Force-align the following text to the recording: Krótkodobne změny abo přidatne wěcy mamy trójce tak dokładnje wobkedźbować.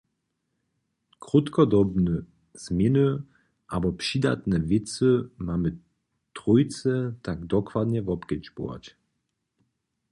Krótkodobne 1.23 2.15
změny 2.65 3.07
abo 3.75 3.89
přidatne 3.91 4.57
wěcy 4.69 5.11
mamy 5.45 5.69
trójce 6.35 6.93
tak 7.25 7.37
dokładnje 7.53 8.01
wobkedźbować. 8.07 8.83